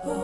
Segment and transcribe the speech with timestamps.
[0.00, 0.14] Hello,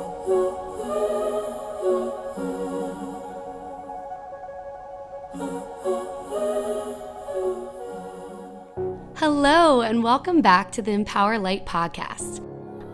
[9.80, 12.40] and welcome back to the Empower Light podcast.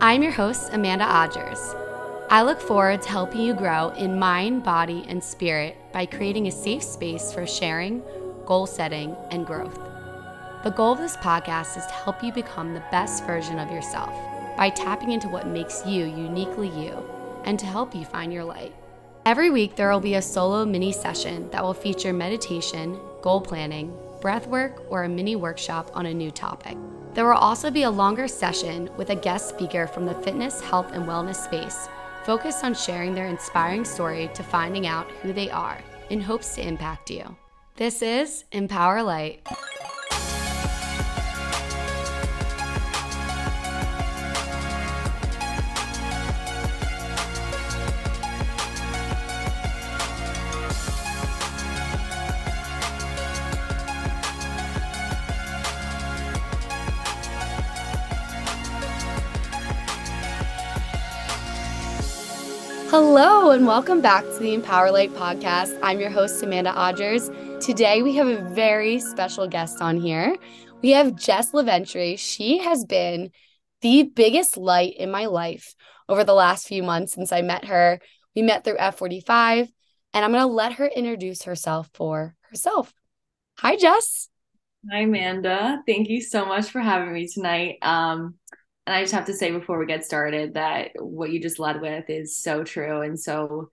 [0.01, 1.59] I'm your host, Amanda Odgers.
[2.31, 6.51] I look forward to helping you grow in mind, body, and spirit by creating a
[6.51, 8.01] safe space for sharing,
[8.47, 9.79] goal setting, and growth.
[10.63, 14.30] The goal of this podcast is to help you become the best version of yourself
[14.57, 17.03] by tapping into what makes you uniquely you
[17.45, 18.75] and to help you find your light.
[19.25, 23.95] Every week, there will be a solo mini session that will feature meditation, goal planning,
[24.19, 26.77] breath work, or a mini workshop on a new topic.
[27.13, 30.91] There will also be a longer session with a guest speaker from the fitness, health,
[30.93, 31.89] and wellness space
[32.23, 36.67] focused on sharing their inspiring story to finding out who they are in hopes to
[36.67, 37.35] impact you.
[37.75, 39.41] This is Empower Light.
[63.51, 65.77] And welcome back to the Empower Light podcast.
[65.83, 67.27] I'm your host, Amanda Odgers.
[67.59, 70.37] Today, we have a very special guest on here.
[70.81, 72.15] We have Jess Leventry.
[72.15, 73.29] She has been
[73.81, 75.75] the biggest light in my life
[76.07, 77.99] over the last few months since I met her.
[78.37, 79.67] We met through F45,
[80.13, 82.93] and I'm going to let her introduce herself for herself.
[83.57, 84.29] Hi, Jess.
[84.89, 85.83] Hi, Amanda.
[85.85, 87.79] Thank you so much for having me tonight.
[87.81, 88.35] Um,
[88.91, 91.79] and I just have to say before we get started that what you just led
[91.79, 93.69] with is so true and so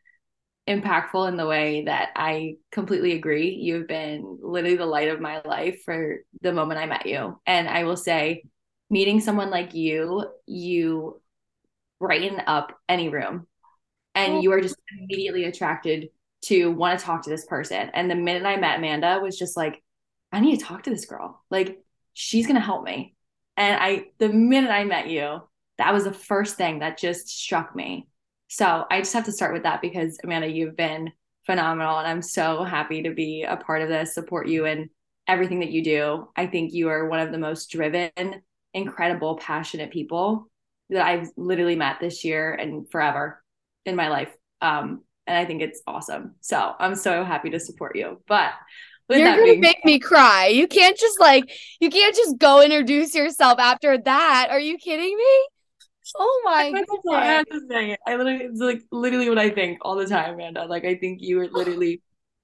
[0.69, 3.51] impactful in the way that I completely agree.
[3.51, 7.41] You've been literally the light of my life for the moment I met you.
[7.47, 8.45] And I will say,
[8.91, 11.21] meeting someone like you, you
[11.99, 13.49] brighten up any room
[14.15, 16.11] and you are just immediately attracted
[16.43, 17.91] to want to talk to this person.
[17.93, 19.83] And the minute I met Amanda was just like,
[20.31, 21.43] I need to talk to this girl.
[21.51, 21.83] Like,
[22.13, 23.17] she's going to help me.
[23.59, 25.43] And I, the minute I met you,
[25.77, 28.09] that was the first thing that just struck me.
[28.47, 31.13] So I just have to start with that because Amanda, you've been
[31.45, 31.99] phenomenal.
[31.99, 34.89] And I'm so happy to be a part of this, support you in
[35.27, 36.29] everything that you do.
[36.37, 38.11] I think you are one of the most driven,
[38.73, 40.49] incredible, passionate people
[40.91, 43.43] that I've literally met this year and forever
[43.85, 44.35] in my life.
[44.63, 46.37] Um, and I think it's awesome.
[46.41, 48.23] So I'm so happy to support you.
[48.29, 48.53] But
[49.09, 50.49] with You're gonna make me cry.
[50.49, 54.49] You can't just like you can't just go introduce yourself after that.
[54.51, 55.49] Are you kidding me?
[56.17, 56.73] Oh my
[57.07, 57.45] god!
[58.07, 60.65] I literally it's like literally what I think all the time, Amanda.
[60.65, 62.03] Like I think you were literally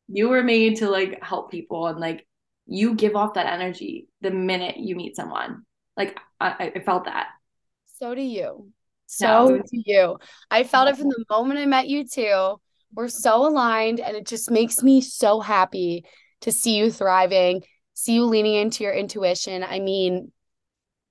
[0.09, 2.27] you were made to like help people and like
[2.67, 5.65] you give off that energy the minute you meet someone.
[5.97, 7.29] Like I, I felt that.
[7.99, 8.69] So do you.
[9.07, 9.59] So no.
[9.59, 10.19] do you.
[10.51, 12.61] I felt it from the moment I met you too.
[12.95, 16.05] We're so aligned and it just makes me so happy
[16.45, 17.63] to see you thriving,
[17.95, 19.65] see you leaning into your intuition.
[19.65, 20.31] I mean,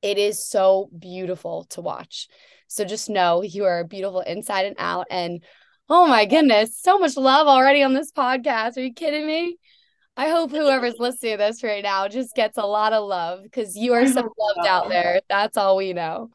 [0.03, 2.27] it is so beautiful to watch.
[2.67, 5.07] So just know you are beautiful inside and out.
[5.09, 5.43] And
[5.89, 8.77] oh my goodness, so much love already on this podcast.
[8.77, 9.57] Are you kidding me?
[10.15, 13.75] I hope whoever's listening to this right now just gets a lot of love because
[13.75, 15.21] you are so loved out there.
[15.27, 16.29] That's all we know.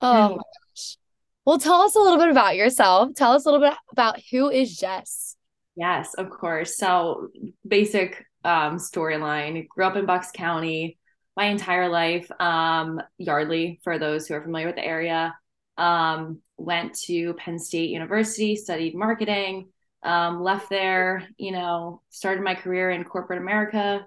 [0.00, 0.96] Oh my gosh.
[1.44, 3.14] Well, tell us a little bit about yourself.
[3.16, 5.36] Tell us a little bit about who is Jess.
[5.76, 6.76] Yes, of course.
[6.76, 7.28] So,
[7.66, 9.66] basic um, storyline.
[9.68, 10.98] Grew up in Bucks County
[11.36, 12.30] my entire life.
[12.40, 15.36] Um, Yardley, for those who are familiar with the area.
[15.76, 19.70] Um, went to Penn State University, studied marketing,
[20.04, 24.06] um, left there, you know, started my career in corporate America.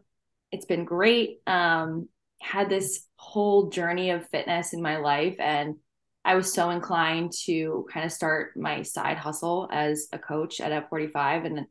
[0.52, 1.40] It's been great.
[1.46, 2.08] Um,
[2.42, 5.36] had this whole journey of fitness in my life.
[5.40, 5.76] And
[6.24, 10.90] I was so inclined to kind of start my side hustle as a coach at
[10.90, 11.46] F45.
[11.46, 11.66] And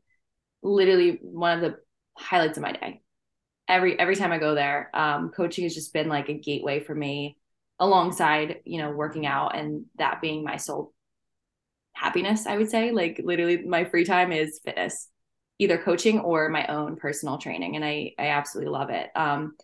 [0.61, 1.77] literally one of the
[2.17, 3.01] highlights of my day.
[3.67, 6.95] Every every time I go there, um, coaching has just been like a gateway for
[6.95, 7.37] me,
[7.79, 10.93] alongside you know working out and that being my sole
[11.93, 12.45] happiness.
[12.45, 15.09] I would say like literally my free time is fitness,
[15.59, 19.09] either coaching or my own personal training, and I I absolutely love it.
[19.15, 19.55] Um,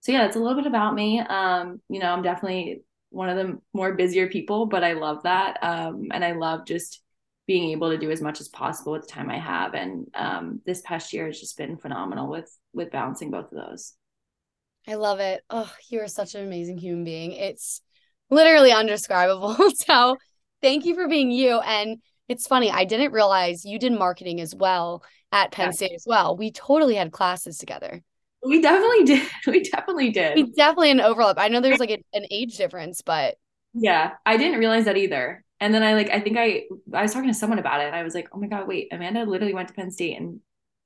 [0.00, 1.20] so yeah, that's a little bit about me.
[1.20, 5.58] Um, you know, I'm definitely one of the more busier people, but I love that.
[5.62, 7.01] Um, and I love just
[7.46, 9.74] being able to do as much as possible with the time I have.
[9.74, 13.94] And um, this past year has just been phenomenal with with balancing both of those.
[14.88, 15.42] I love it.
[15.50, 17.32] Oh, you are such an amazing human being.
[17.32, 17.80] It's
[18.30, 19.56] literally undescribable.
[19.76, 20.16] so
[20.60, 21.60] thank you for being you.
[21.60, 21.98] And
[22.28, 25.72] it's funny, I didn't realize you did marketing as well at Penn yeah.
[25.72, 26.36] State as well.
[26.36, 28.02] We totally had classes together.
[28.44, 29.28] We definitely did.
[29.46, 30.34] We definitely did.
[30.34, 31.36] We definitely an overlap.
[31.38, 33.36] I know there's like a, an age difference, but
[33.74, 37.12] yeah, I didn't realize that either And then I like I think I I was
[37.12, 39.54] talking to someone about it and I was like, oh my God, wait, Amanda literally
[39.54, 40.40] went to Penn State and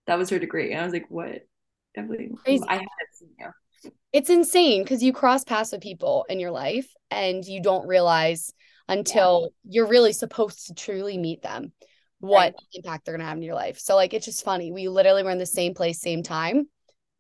[0.07, 0.73] that was her degree.
[0.73, 1.49] And I was like, what?
[1.95, 2.63] Definitely Crazy.
[2.69, 3.91] I haven't seen you.
[4.13, 8.53] It's insane because you cross paths with people in your life and you don't realize
[8.87, 9.77] until yeah.
[9.77, 11.73] you're really supposed to truly meet them
[12.19, 12.55] what right.
[12.75, 13.79] impact they're gonna have in your life.
[13.79, 14.73] So like it's just funny.
[14.73, 16.69] We literally were in the same place, same time,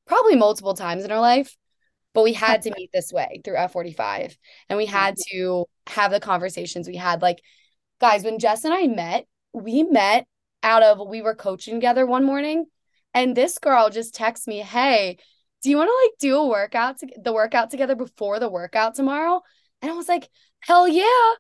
[0.07, 1.57] probably multiple times in our life,
[2.17, 4.39] but we had to meet this way through F45.
[4.71, 7.21] And we had to have the conversations we had.
[7.21, 7.43] Like,
[8.01, 10.27] guys, when Jess and I met, we met
[10.63, 12.65] out of we were coaching together one morning,
[13.13, 15.19] and this girl just texted me, Hey,
[15.63, 18.95] do you want to like do a workout to the workout together before the workout
[18.95, 19.43] tomorrow?
[19.83, 20.31] And I was like,
[20.61, 21.35] hell yeah.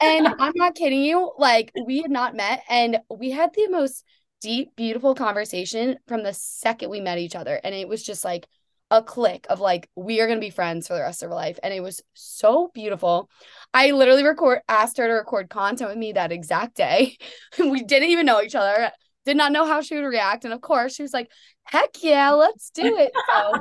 [0.00, 1.32] And I'm not kidding you.
[1.36, 4.04] Like, we had not met, and we had the most
[4.40, 7.60] deep, beautiful conversation from the second we met each other.
[7.64, 8.46] And it was just like
[8.92, 11.34] a click of like we are going to be friends for the rest of our
[11.34, 13.30] life and it was so beautiful.
[13.72, 17.16] I literally record asked her to record content with me that exact day.
[17.58, 18.92] We didn't even know each other
[19.24, 21.30] did not know how she would react and of course she was like
[21.64, 23.12] heck yeah let's do it.
[23.32, 23.60] So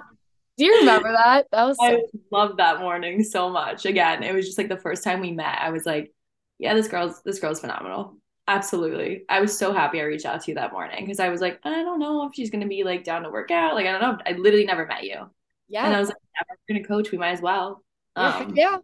[0.58, 1.48] do you remember that?
[1.52, 2.02] That was so- i
[2.32, 3.86] love that morning so much.
[3.86, 6.12] Again it was just like the first time we met i was like
[6.60, 8.18] yeah this girl's this girl's phenomenal
[8.48, 9.24] Absolutely.
[9.30, 11.60] I was so happy I reached out to you that morning because I was like,
[11.64, 13.76] I don't know if she's going to be like down to work out.
[13.76, 14.18] Like, I don't know.
[14.26, 15.30] I literally never met you.
[15.68, 15.86] Yeah.
[15.86, 17.12] And I was like, yeah, we're going to coach.
[17.12, 17.84] We might as well.
[18.16, 18.78] Um, yeah.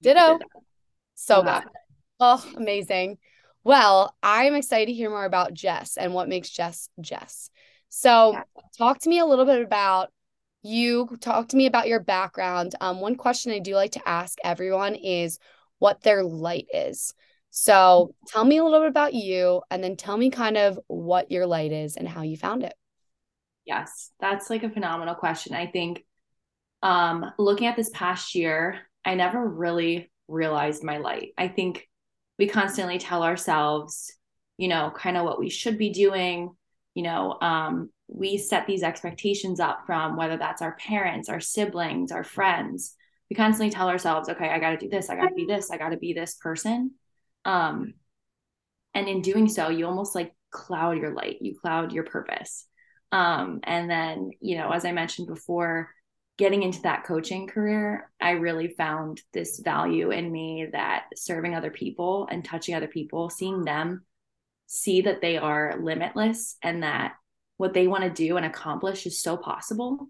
[0.00, 0.38] Ditto.
[1.14, 1.64] So bad.
[2.20, 3.18] Oh, amazing.
[3.64, 7.50] Well, I'm excited to hear more about Jess and what makes Jess Jess.
[7.90, 8.42] So, yeah.
[8.78, 10.10] talk to me a little bit about
[10.62, 11.16] you.
[11.20, 12.74] Talk to me about your background.
[12.80, 15.38] Um, one question I do like to ask everyone is
[15.78, 17.12] what their light is.
[17.54, 21.30] So tell me a little bit about you and then tell me kind of what
[21.30, 22.72] your light is and how you found it.
[23.66, 25.54] Yes, that's like a phenomenal question.
[25.54, 26.02] I think
[26.82, 31.34] um, looking at this past year, I never really realized my light.
[31.36, 31.86] I think
[32.38, 34.10] we constantly tell ourselves,
[34.56, 36.56] you know, kind of what we should be doing.
[36.94, 42.12] You know, um, we set these expectations up from whether that's our parents, our siblings,
[42.12, 42.94] our friends.
[43.28, 45.70] We constantly tell ourselves, okay, I got to do this, I got to be this,
[45.70, 46.92] I got to be this person.
[47.44, 47.94] Um,
[48.94, 52.66] and in doing so, you almost like cloud your light, you cloud your purpose.
[53.10, 55.90] Um, and then, you know, as I mentioned before,
[56.38, 61.70] getting into that coaching career, I really found this value in me that serving other
[61.70, 64.04] people and touching other people, seeing them
[64.66, 67.14] see that they are limitless and that
[67.58, 70.08] what they want to do and accomplish is so possible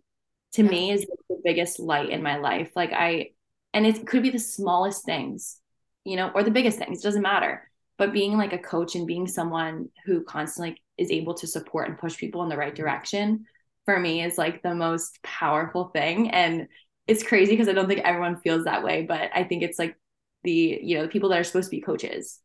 [0.53, 0.71] to yeah.
[0.71, 2.71] me is the biggest light in my life.
[2.77, 3.31] Like I,
[3.75, 5.59] and it could be the smallest things
[6.05, 7.69] you know, or the biggest things, it doesn't matter.
[7.99, 11.99] But being like a coach and being someone who constantly is able to support and
[11.99, 13.47] push people in the right direction
[13.85, 16.31] for me is like the most powerful thing.
[16.31, 16.69] And
[17.07, 19.97] it's crazy because I don't think everyone feels that way, but I think it's like
[20.45, 22.41] the, you know, the people that are supposed to be coaches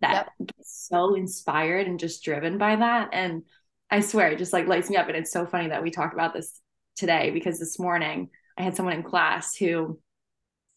[0.00, 0.48] that yep.
[0.48, 3.10] get so inspired and just driven by that.
[3.12, 3.42] And
[3.90, 5.08] I swear it just like lights me up.
[5.08, 6.60] And it's so funny that we talk about this
[6.96, 9.98] today because this morning I had someone in class who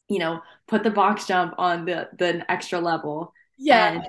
[0.07, 3.33] you know, put the box jump on the the extra level.
[3.57, 4.01] Yeah.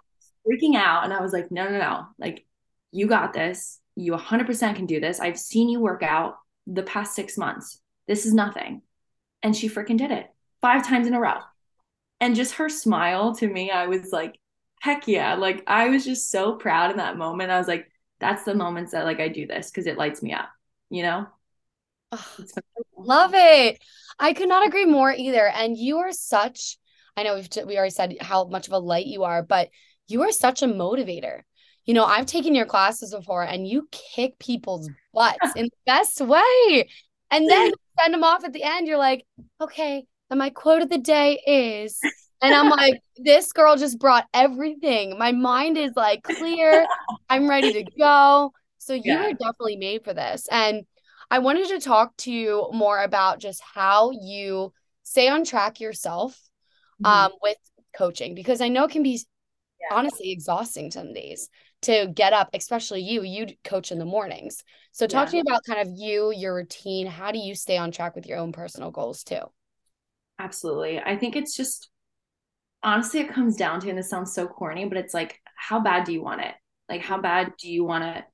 [0.47, 1.05] freaking out.
[1.05, 2.07] And I was like, no, no, no.
[2.19, 2.47] Like,
[2.93, 3.81] you got this.
[3.97, 5.21] You 100% can do this.
[5.21, 7.81] I've seen you work out the past six months.
[8.07, 8.83] This is nothing.
[9.43, 10.27] And she freaking did it
[10.61, 11.39] five times in a row.
[12.21, 14.39] And just her smile to me, I was like,
[14.81, 15.35] heck yeah.
[15.35, 17.50] Like, I was just so proud in that moment.
[17.50, 20.33] I was like, that's the moments that like I do this because it lights me
[20.33, 20.49] up,
[20.91, 21.26] you know?
[22.13, 22.37] Oh,
[22.97, 23.83] love it.
[24.19, 25.47] I could not agree more either.
[25.47, 26.79] And you are such,
[27.17, 29.69] I know we've, we already said how much of a light you are, but
[30.09, 31.41] you are such a motivator.
[31.85, 36.21] You know, I've taken your classes before and you kick people's butts in the best
[36.21, 36.89] way.
[37.31, 38.87] And then send them off at the end.
[38.87, 39.25] You're like,
[39.61, 42.01] okay, and my quote of the day is,
[42.43, 45.19] and I'm like, this girl just brought everything.
[45.19, 46.87] My mind is like clear.
[47.29, 48.53] I'm ready to go.
[48.79, 49.27] So you yeah.
[49.27, 50.49] are definitely made for this.
[50.51, 50.85] And
[51.30, 56.40] I wanted to talk to you more about just how you stay on track yourself
[57.02, 57.06] mm-hmm.
[57.06, 57.56] um, with
[57.97, 59.21] coaching because I know it can be
[59.80, 59.97] yeah.
[59.97, 61.49] honestly exhausting some days
[61.83, 63.23] to get up, especially you.
[63.23, 64.62] You coach in the mornings.
[64.92, 65.30] So talk yeah.
[65.30, 67.06] to me about kind of you, your routine.
[67.06, 69.42] How do you stay on track with your own personal goals too?
[70.38, 71.00] Absolutely.
[71.00, 71.88] I think it's just
[72.83, 76.04] honestly, it comes down to, and this sounds so corny, but it's like, how bad
[76.04, 76.54] do you want it?
[76.88, 78.25] Like, how bad do you want to,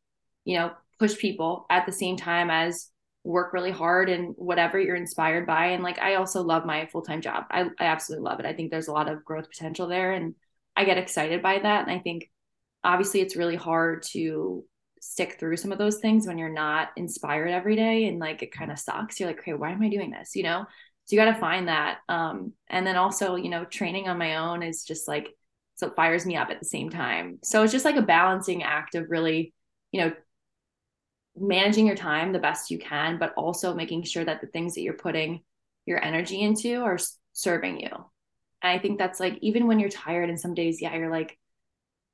[0.44, 0.72] you know,
[1.02, 2.88] push people at the same time as
[3.25, 5.66] work really hard and whatever you're inspired by.
[5.66, 7.44] And like i also love my full-time job.
[7.50, 8.47] I, I absolutely love it.
[8.47, 10.37] I think there's a lot of growth potential there and
[10.76, 11.82] i get excited by that.
[11.82, 12.30] And i think
[12.85, 14.64] obviously it's really hard to
[15.00, 18.52] stick through some of those things when you're not inspired every day and like it
[18.52, 19.18] kind of sucks.
[19.18, 20.37] You're like okay why am i doing this?
[20.37, 20.64] You know?
[21.06, 24.37] So you got to find that um and then also you know training on my
[24.37, 25.26] own is just like
[25.75, 27.40] so it fires me up at the same time.
[27.42, 29.52] So it's just like a balancing act of really
[29.90, 30.12] you know
[31.36, 34.82] managing your time the best you can but also making sure that the things that
[34.82, 35.40] you're putting
[35.86, 36.98] your energy into are
[37.32, 37.88] serving you.
[37.88, 41.38] And i think that's like even when you're tired and some days yeah you're like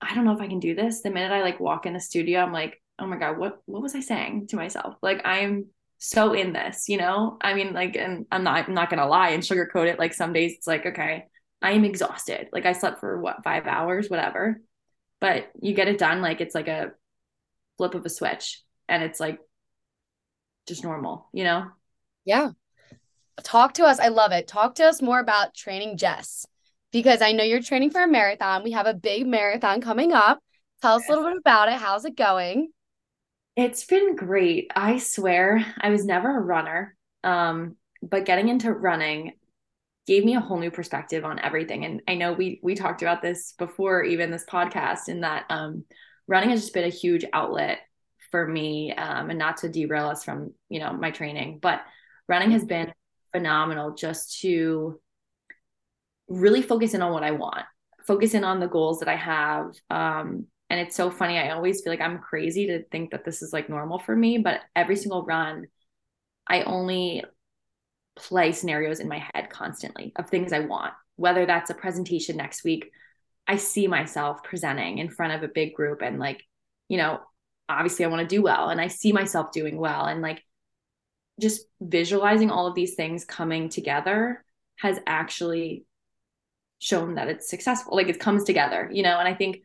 [0.01, 1.03] i don't know if i can do this.
[1.03, 3.83] The minute i like walk in the studio i'm like oh my god what what
[3.83, 4.97] was i saying to myself?
[5.03, 5.67] Like i'm
[5.99, 7.39] so in this you know?
[7.41, 10.33] I mean like and i'm not i'm not gonna lie and sugarcoat it like some
[10.33, 11.27] days it's like okay
[11.61, 12.49] i am exhausted.
[12.53, 14.61] Like i slept for what five hours whatever.
[15.21, 16.93] But you get it done like it's like a
[17.77, 19.39] flip of a switch and it's like
[20.67, 21.67] just normal you know?
[22.25, 22.51] Yeah.
[23.43, 24.49] Talk to us i love it.
[24.49, 26.47] Talk to us more about training jess
[26.91, 28.65] because i know you're training for a marathon.
[28.65, 30.41] We have a big marathon coming up.
[30.83, 31.75] Tell us a little bit about it.
[31.75, 32.69] How's it going?
[33.57, 34.71] It's been great.
[34.77, 36.97] I swear I was never a runner.
[37.25, 39.33] Um, but getting into running
[40.07, 41.85] gave me a whole new perspective on everything.
[41.85, 45.85] And I know we we talked about this before even this podcast in that um,
[46.27, 47.81] running has just been a huge outlet
[48.31, 51.81] for me um, and not to derail us from, you know, my training, but
[52.29, 52.93] running has been
[53.33, 55.01] phenomenal just to
[56.29, 57.65] really focus in on what I want,
[58.07, 61.39] focus in on the goals that I have, um, and it's so funny.
[61.39, 64.39] I always feel like I'm crazy to think that this is like normal for me,
[64.39, 65.67] but every single run,
[66.47, 67.25] I only
[68.17, 72.65] play scenarios in my head constantly of things I want, whether that's a presentation next
[72.65, 72.91] week.
[73.47, 76.43] I see myself presenting in front of a big group and like,
[76.89, 77.21] you know,
[77.69, 80.43] obviously I want to do well and I see myself doing well and like
[81.41, 84.45] just visualizing all of these things coming together
[84.77, 85.85] has actually
[86.79, 87.97] shown that it's successful.
[87.97, 89.63] Like it comes together, you know, and I think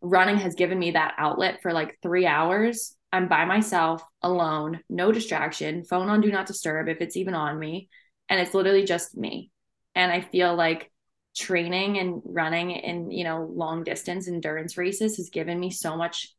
[0.00, 2.96] running has given me that outlet for like three hours.
[3.12, 7.58] I'm by myself, alone, no distraction, phone on do not disturb if it's even on
[7.58, 7.88] me.
[8.28, 9.50] And it's literally just me.
[9.94, 10.90] And I feel like
[11.36, 16.32] training and running in, you know, long distance endurance races has given me so much.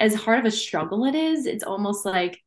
[0.00, 2.40] As hard of a struggle it is, it's almost like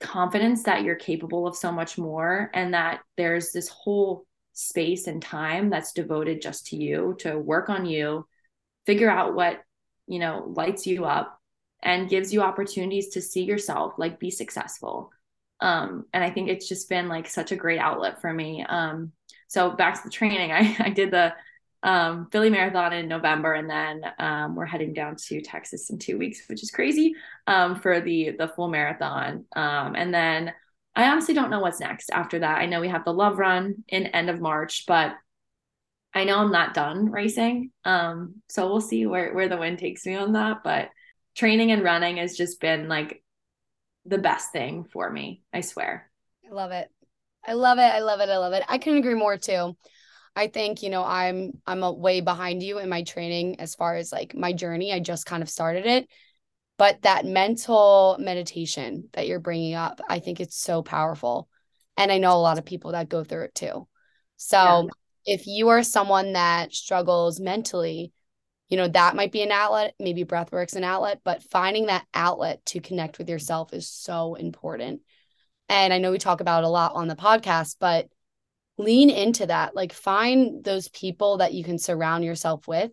[0.00, 5.22] confidence that you're capable of so much more and that there's this whole space and
[5.22, 8.26] time that's devoted just to you to work on you
[8.86, 9.60] figure out what
[10.06, 11.38] you know lights you up
[11.82, 15.12] and gives you opportunities to see yourself like be successful.
[15.60, 18.64] Um and i think it's just been like such a great outlet for me.
[18.66, 19.12] Um
[19.48, 21.34] so back to the training i i did the
[21.86, 26.18] um philly marathon in november and then um we're heading down to texas in two
[26.18, 27.14] weeks which is crazy
[27.46, 30.52] um for the the full marathon um and then
[30.94, 33.76] i honestly don't know what's next after that i know we have the love run
[33.88, 35.14] in end of march but
[36.16, 37.72] I know I'm not done racing.
[37.84, 40.62] Um, so we'll see where, where the wind takes me on that.
[40.64, 40.88] But
[41.34, 43.22] training and running has just been like
[44.06, 45.42] the best thing for me.
[45.52, 46.10] I swear.
[46.48, 46.88] I love it.
[47.46, 47.82] I love it.
[47.82, 48.30] I love it.
[48.30, 48.62] I love it.
[48.66, 49.76] I couldn't agree more too.
[50.36, 53.96] I think, you know, I'm I'm a way behind you in my training as far
[53.96, 54.92] as like my journey.
[54.92, 56.08] I just kind of started it.
[56.78, 61.48] But that mental meditation that you're bringing up, I think it's so powerful.
[61.96, 63.88] And I know a lot of people that go through it too.
[64.36, 64.92] So yeah
[65.26, 68.12] if you are someone that struggles mentally,
[68.68, 72.64] you know, that might be an outlet, maybe breathwork's an outlet, but finding that outlet
[72.66, 75.02] to connect with yourself is so important.
[75.68, 78.08] And I know we talk about a lot on the podcast, but
[78.78, 79.74] lean into that.
[79.74, 82.90] Like find those people that you can surround yourself with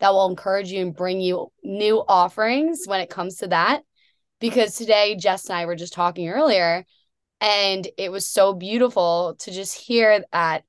[0.00, 3.82] that will encourage you and bring you new offerings when it comes to that.
[4.40, 6.84] Because today, Jess and I were just talking earlier,
[7.40, 10.64] and it was so beautiful to just hear that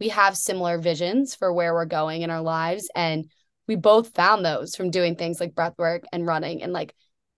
[0.00, 3.30] we have similar visions for where we're going in our lives and
[3.68, 6.94] we both found those from doing things like breath work and running and like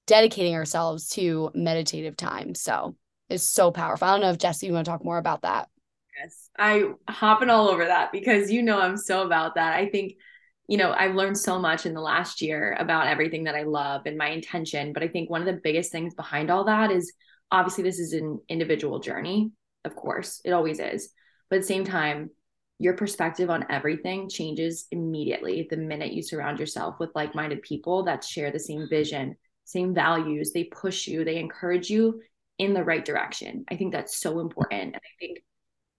[0.06, 2.96] dedicating ourselves to meditative time so
[3.28, 5.68] it's so powerful i don't know if jesse you want to talk more about that
[6.19, 10.14] yes i hopping all over that because you know i'm so about that i think
[10.69, 14.02] you know i've learned so much in the last year about everything that i love
[14.07, 17.12] and my intention but i think one of the biggest things behind all that is
[17.50, 19.50] obviously this is an individual journey
[19.85, 21.11] of course it always is
[21.49, 22.31] but at the same time
[22.83, 28.02] your perspective on everything changes immediately the minute you surround yourself with like minded people
[28.02, 30.52] that share the same vision, same values.
[30.52, 32.21] They push you, they encourage you
[32.59, 33.64] in the right direction.
[33.71, 34.95] I think that's so important.
[34.95, 35.45] And I think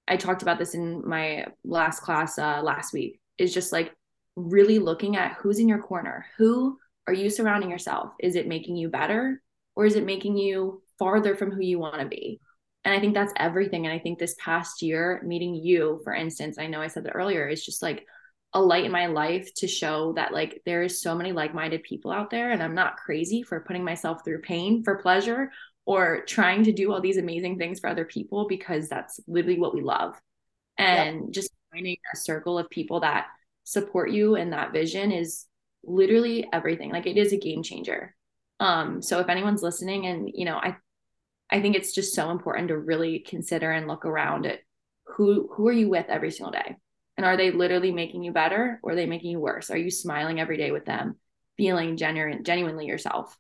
[0.08, 3.94] I talked about this in my last class uh, last week is just like
[4.36, 6.26] really looking at who's in your corner.
[6.38, 8.14] Who are you surrounding yourself?
[8.20, 9.42] Is it making you better
[9.76, 12.40] or is it making you farther from who you want to be?
[12.86, 16.58] and i think that's everything and i think this past year meeting you for instance
[16.58, 18.06] i know i said that earlier is just like
[18.56, 22.12] a light in my life to show that like there is so many like-minded people
[22.12, 25.52] out there and i'm not crazy for putting myself through pain for pleasure
[25.86, 29.74] or trying to do all these amazing things for other people because that's literally what
[29.74, 30.20] we love
[30.78, 31.30] and yep.
[31.32, 33.28] just finding a circle of people that
[33.64, 35.46] support you in that vision is
[35.84, 36.92] literally everything.
[36.92, 38.16] Like it is a game changer.
[38.60, 40.78] Um, so if anyone's listening and you know, I
[41.50, 44.60] I think it's just so important to really consider and look around at
[45.06, 46.78] who who are you with every single day?
[47.18, 49.70] And are they literally making you better or are they making you worse?
[49.70, 51.18] Are you smiling every day with them,
[51.58, 53.38] feeling genuine genuinely yourself?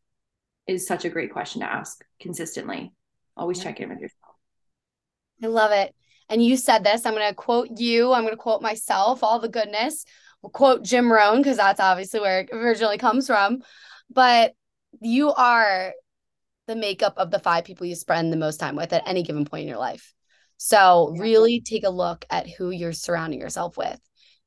[0.67, 2.93] Is such a great question to ask consistently.
[3.35, 3.63] Always yeah.
[3.65, 4.35] check in with yourself.
[5.43, 5.93] I love it.
[6.29, 7.05] And you said this.
[7.05, 8.13] I'm going to quote you.
[8.13, 10.05] I'm going to quote myself, all the goodness.
[10.41, 13.61] We'll quote Jim Rohn because that's obviously where it originally comes from.
[14.09, 14.53] But
[15.01, 15.93] you are
[16.67, 19.45] the makeup of the five people you spend the most time with at any given
[19.45, 20.13] point in your life.
[20.57, 23.99] So, really take a look at who you're surrounding yourself with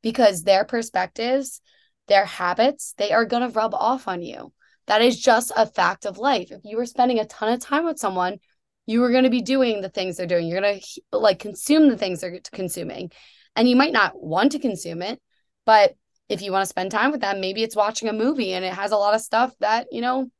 [0.03, 1.61] because their perspectives,
[2.09, 4.53] their habits, they are going to rub off on you.
[4.87, 6.51] That is just a fact of life.
[6.51, 8.39] If you were spending a ton of time with someone,
[8.87, 10.47] you are going to be doing the things they're doing.
[10.47, 13.11] You're going to like consume the things they're consuming.
[13.57, 15.21] And you might not want to consume it,
[15.65, 15.95] but
[16.29, 18.73] if you want to spend time with them, maybe it's watching a movie and it
[18.73, 20.31] has a lot of stuff that, you know,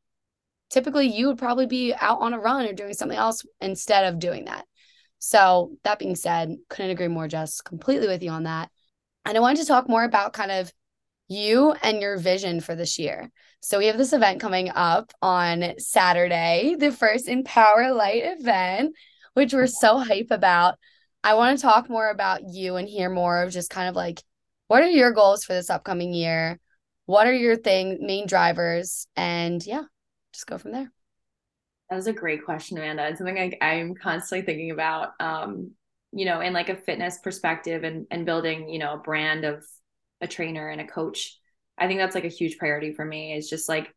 [0.71, 4.19] typically you would probably be out on a run or doing something else instead of
[4.19, 4.65] doing that.
[5.19, 8.71] So, that being said, couldn't agree more, Jess, completely with you on that.
[9.25, 10.73] And I wanted to talk more about kind of
[11.29, 13.31] you and your vision for this year.
[13.67, 18.95] So we have this event coming up on Saturday, the first Empower Light event,
[19.35, 20.77] which we're so hype about.
[21.25, 24.23] I want to talk more about you and hear more of just kind of like
[24.69, 26.61] what are your goals for this upcoming year?
[27.07, 29.09] What are your thing main drivers?
[29.17, 29.83] And yeah,
[30.33, 30.93] just go from there.
[31.91, 33.09] That was a great question, Amanda.
[33.09, 35.15] It's something I, I'm constantly thinking about.
[35.19, 35.73] Um,
[36.13, 39.65] you know, in like a fitness perspective and and building, you know, a brand of
[40.21, 41.37] a trainer and a coach.
[41.79, 43.95] I think that's like a huge priority for me is just like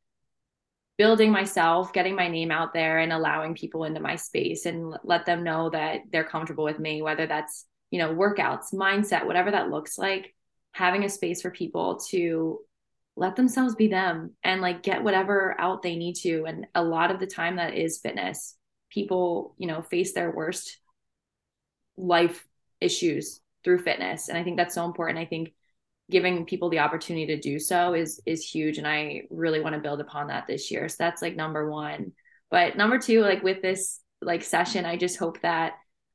[0.98, 5.26] building myself, getting my name out there and allowing people into my space and let
[5.26, 9.70] them know that they're comfortable with me, whether that's, you know, workouts, mindset, whatever that
[9.70, 10.36] looks like,
[10.74, 12.60] having a space for people to
[13.16, 16.44] let themselves be them and like get whatever out they need to.
[16.46, 18.56] And a lot of the time that is fitness.
[18.90, 20.80] People, you know, face their worst
[21.96, 22.46] life
[22.82, 24.30] issues through fitness.
[24.30, 25.20] And I think that's so important.
[25.20, 25.54] I think
[26.10, 29.82] giving people the opportunity to do so is is huge and i really want to
[29.82, 30.90] build upon that this year.
[30.90, 32.14] So that's like number one.
[32.50, 35.74] But number two like with this like session i just hope that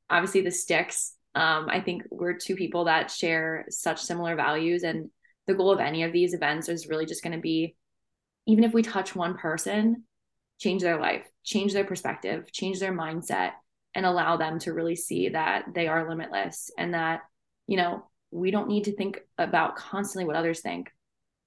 [0.09, 5.09] obviously the sticks um, i think we're two people that share such similar values and
[5.47, 7.75] the goal of any of these events is really just going to be
[8.47, 10.03] even if we touch one person
[10.59, 13.51] change their life change their perspective change their mindset
[13.93, 17.21] and allow them to really see that they are limitless and that
[17.67, 18.05] you know
[18.35, 20.91] we don't need to think about constantly what others think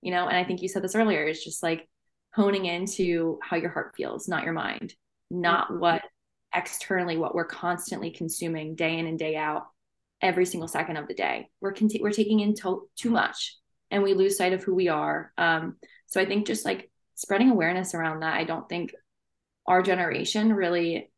[0.01, 0.27] you know?
[0.29, 1.89] And i think you said this earlier it's just like
[2.35, 4.95] honing into how your heart feels not your mind
[5.31, 5.81] not mm-hmm.
[5.81, 6.03] what
[6.55, 9.67] externally what we're constantly consuming day in and day out
[10.21, 11.47] every single second of the day.
[11.61, 13.57] We're conti- we're taking in to- too much
[13.91, 15.33] and we lose sight of who we are.
[15.37, 15.77] Um
[16.09, 18.93] so i think just like spreading awareness around that i don't think
[19.67, 21.11] our generation really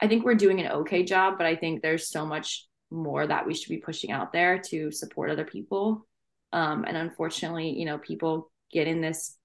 [0.00, 3.46] i think we're doing an okay job but i think there's so much more that
[3.46, 6.06] we should be pushing out there to support other people.
[6.52, 9.36] Um, and unfortunately, you know, people get in this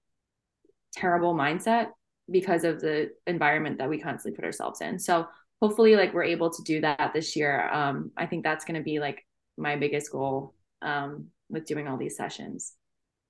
[0.93, 1.87] terrible mindset
[2.29, 4.99] because of the environment that we constantly put ourselves in.
[4.99, 5.27] So
[5.61, 7.69] hopefully, like we're able to do that this year.
[7.69, 9.25] Um, I think that's going to be like
[9.57, 12.73] my biggest goal um, with doing all these sessions.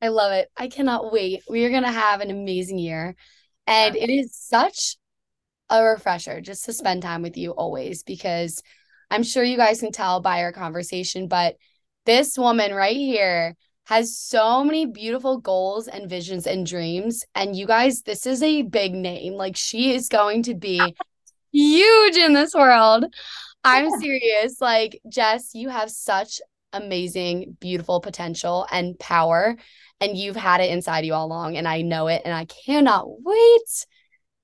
[0.02, 0.50] I love it.
[0.58, 1.43] I cannot wait.
[1.50, 3.15] We are going to have an amazing year.
[3.67, 4.04] And yeah.
[4.04, 4.97] it is such
[5.69, 8.62] a refresher just to spend time with you always because
[9.12, 11.58] I'm sure you guys can tell by our conversation, but
[12.06, 17.26] this woman right here has so many beautiful goals and visions and dreams.
[17.36, 19.34] And you guys, this is a big name.
[19.34, 20.95] Like she is going to be
[21.52, 23.06] huge in this world.
[23.63, 24.62] I'm serious.
[24.62, 26.39] Like, Jess, you have such
[26.74, 29.58] amazing, beautiful potential and power.
[30.00, 31.58] And you've had it inside you all along.
[31.58, 32.21] And I know it.
[32.24, 33.86] And I cannot wait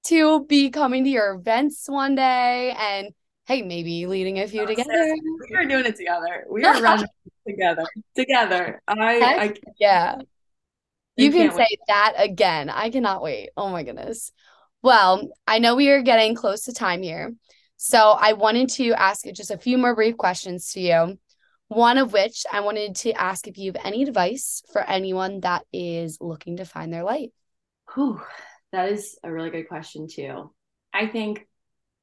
[0.08, 3.10] to be coming to your events one day and
[3.48, 5.16] hey, maybe leading a few oh, together.
[5.50, 6.46] We are doing it together.
[6.50, 7.08] We are running
[7.48, 7.86] together.
[8.16, 8.82] Together.
[8.88, 10.18] I, I yeah.
[11.16, 11.80] You can say wait.
[11.88, 12.70] that again.
[12.70, 13.50] I cannot wait.
[13.58, 14.32] Oh my goodness.
[14.84, 17.34] Well, I know we are getting close to time here.
[17.78, 21.18] So I wanted to ask you just a few more brief questions to you.
[21.70, 25.66] One of which I wanted to ask if you have any advice for anyone that
[25.74, 27.32] is looking to find their light.
[27.94, 28.22] Whew,
[28.72, 30.52] that is a really good question, too.
[30.94, 31.46] I think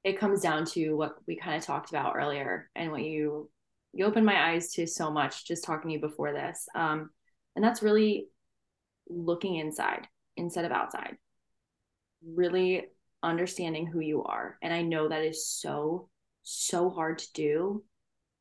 [0.04, 3.50] it comes down to what we kind of talked about earlier and what you
[3.92, 7.10] you opened my eyes to so much just talking to you before this um,
[7.56, 8.28] and that's really
[9.08, 11.16] looking inside instead of outside
[12.26, 12.84] really
[13.22, 16.08] understanding who you are and i know that is so
[16.42, 17.84] so hard to do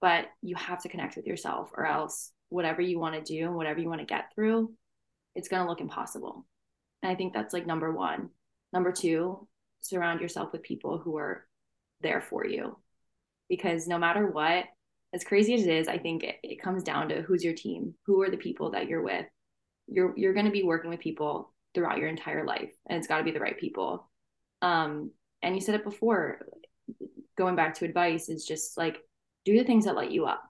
[0.02, 3.56] but you have to connect with yourself or else whatever you want to do and
[3.56, 4.71] whatever you want to get through,
[5.34, 6.45] it's going to look impossible.
[7.02, 8.30] And I think that's like number one.
[8.71, 9.47] Number two,
[9.82, 11.47] surround yourself with people who are
[12.03, 12.77] there for you.
[13.49, 14.65] Because no matter what,
[15.13, 17.93] as crazy as it is, I think it, it comes down to who's your team,
[18.05, 19.25] who are the people that you're with.
[19.87, 23.17] You're you're going to be working with people throughout your entire life, and it's got
[23.17, 24.09] to be the right people.
[24.61, 25.11] Um,
[25.41, 26.39] and you said it before,
[27.37, 28.97] going back to advice is just like
[29.45, 30.41] do the things that light you up.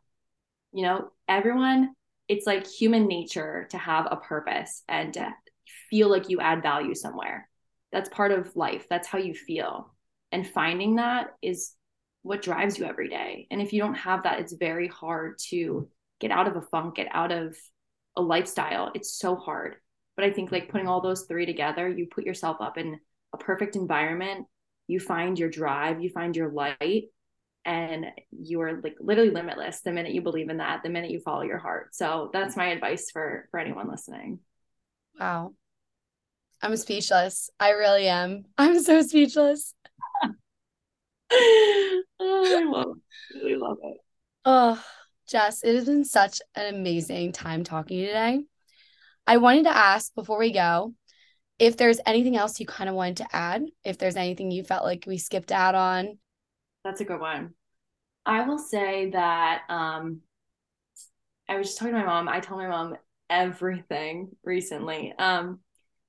[0.71, 1.93] You know, everyone,
[2.27, 5.33] it's like human nature to have a purpose and to
[5.89, 7.49] feel like you add value somewhere.
[7.91, 8.87] That's part of life.
[8.89, 9.93] That's how you feel.
[10.33, 11.73] And finding that is
[12.23, 13.47] what drives you every day.
[13.51, 15.87] And if you don't have that, it's very hard to
[16.19, 17.55] get out of a funk, get out of
[18.17, 18.91] a lifestyle.
[18.95, 19.75] It's so hard.
[20.15, 22.99] But I think like putting all those three together, you put yourself up in
[23.33, 24.47] a perfect environment,
[24.87, 27.05] you find your drive, you find your light,
[27.65, 31.19] and you are like literally limitless the minute you believe in that, the minute you
[31.19, 31.95] follow your heart.
[31.95, 34.39] So that's my advice for for anyone listening.
[35.19, 35.53] Wow.
[36.61, 37.49] I'm speechless.
[37.59, 38.45] I really am.
[38.57, 39.75] I'm so speechless.
[41.31, 43.43] Oh, I love it.
[43.43, 43.97] really love it.
[44.45, 44.83] Oh,
[45.27, 48.41] Jess, it has been such an amazing time talking to you today.
[49.25, 50.93] I wanted to ask before we go
[51.59, 54.83] if there's anything else you kind of wanted to add, if there's anything you felt
[54.83, 56.17] like we skipped out on.
[56.83, 57.53] That's a good one.
[58.25, 60.21] I will say that um,
[61.47, 62.27] I was just talking to my mom.
[62.27, 62.97] I told my mom
[63.29, 65.13] everything recently.
[65.17, 65.59] Um,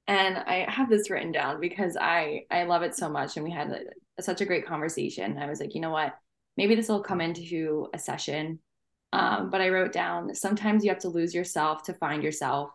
[0.06, 3.50] and I have this written down because I I love it so much, and we
[3.50, 3.70] had
[4.18, 5.38] a, such a great conversation.
[5.38, 6.14] I was like, you know what,
[6.56, 8.58] maybe this will come into a session.
[9.12, 12.70] Um, but I wrote down sometimes you have to lose yourself to find yourself,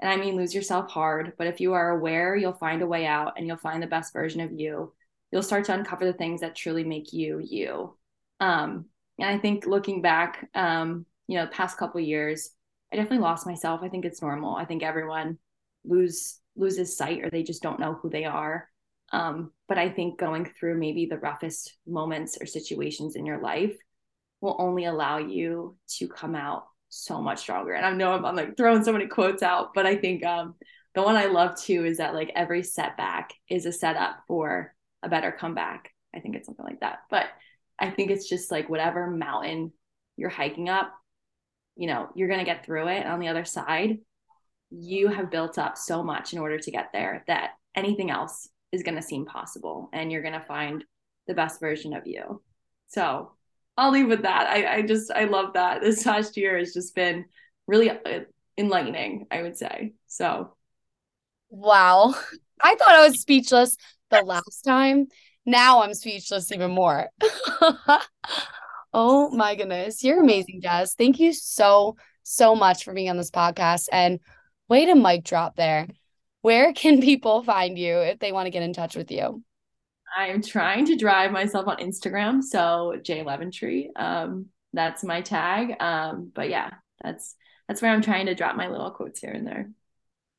[0.00, 1.34] and I mean lose yourself hard.
[1.38, 4.12] But if you are aware, you'll find a way out, and you'll find the best
[4.12, 4.92] version of you.
[5.30, 7.96] You'll start to uncover the things that truly make you you.
[8.40, 8.86] Um,
[9.18, 12.50] and I think looking back, um, you know, past couple years,
[12.92, 13.80] I definitely lost myself.
[13.82, 14.56] I think it's normal.
[14.56, 15.38] I think everyone
[15.84, 18.68] lose loses sight or they just don't know who they are.
[19.12, 23.76] Um, but I think going through maybe the roughest moments or situations in your life
[24.40, 27.72] will only allow you to come out so much stronger.
[27.72, 30.54] And I know I'm, I'm like throwing so many quotes out, but I think um,
[30.94, 35.08] the one I love too is that like every setback is a setup for a
[35.08, 35.90] better comeback.
[36.14, 37.00] I think it's something like that.
[37.10, 37.26] But
[37.78, 39.72] I think it's just like whatever mountain
[40.16, 40.92] you're hiking up,
[41.76, 43.00] you know, you're going to get through it.
[43.00, 43.98] And on the other side,
[44.72, 48.82] you have built up so much in order to get there that anything else is
[48.82, 50.84] going to seem possible and you're going to find
[51.26, 52.42] the best version of you.
[52.88, 53.32] So
[53.76, 54.48] I'll leave with that.
[54.48, 55.82] I, I just, I love that.
[55.82, 57.26] This past year has just been
[57.66, 58.20] really uh,
[58.58, 59.92] enlightening, I would say.
[60.06, 60.54] So,
[61.50, 62.14] wow.
[62.62, 63.76] I thought I was speechless
[64.10, 65.06] the last time.
[65.44, 67.08] Now I'm speechless even more.
[68.92, 70.04] oh my goodness.
[70.04, 70.94] You're amazing, Jess.
[70.94, 73.88] Thank you so, so much for being on this podcast.
[73.90, 74.20] And
[74.72, 75.86] Way to mic drop there.
[76.40, 79.42] Where can people find you if they want to get in touch with you?
[80.16, 82.42] I'm trying to drive myself on Instagram.
[82.42, 83.90] So J Leventry.
[83.94, 85.74] Um, that's my tag.
[85.78, 86.70] Um, but yeah,
[87.02, 87.36] that's
[87.68, 89.68] that's where I'm trying to drop my little quotes here and there.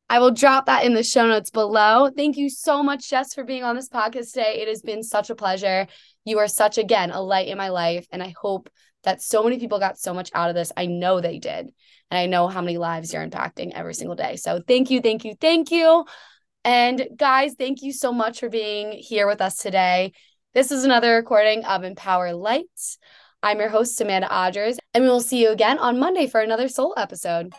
[0.09, 2.09] I will drop that in the show notes below.
[2.09, 4.61] Thank you so much, Jess, for being on this podcast today.
[4.63, 5.85] It has been such a pleasure.
[6.25, 8.07] You are such, again, a light in my life.
[8.11, 8.71] And I hope
[9.03, 10.71] that so many people got so much out of this.
[10.75, 11.71] I know they did.
[12.11, 14.35] And I know how many lives you're impacting every single day.
[14.35, 16.05] So thank you, thank you, thank you.
[16.63, 20.13] And guys, thank you so much for being here with us today.
[20.53, 22.99] This is another recording of Empower Lights.
[23.41, 26.69] I'm your host, Amanda Odgers, and we will see you again on Monday for another
[26.69, 27.53] Soul episode.